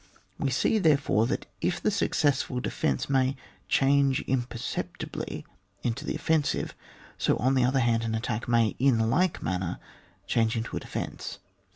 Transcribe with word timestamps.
We 0.39 0.49
see, 0.49 0.79
therefore, 0.79 1.27
that 1.27 1.45
if 1.61 1.79
the 1.79 1.91
successful 1.91 2.59
defence 2.59 3.07
may 3.07 3.35
change 3.67 4.21
imperceptibly 4.21 5.45
into 5.83 6.05
the 6.05 6.15
offen 6.17 6.43
sive; 6.43 6.73
soon 7.19 7.53
the 7.53 7.63
other 7.65 7.81
hand 7.81 8.01
an 8.05 8.15
attack 8.15 8.47
may, 8.47 8.69
in 8.79 9.11
like 9.11 9.43
manner, 9.43 9.77
change 10.25 10.55
into 10.57 10.75
a 10.75 10.79
defence. 10.79 11.37